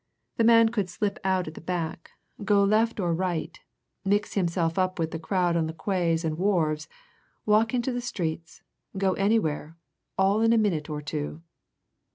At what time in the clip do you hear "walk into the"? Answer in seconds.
7.45-8.01